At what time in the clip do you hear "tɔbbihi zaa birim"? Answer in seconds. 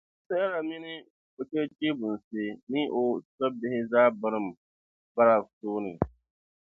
3.37-4.47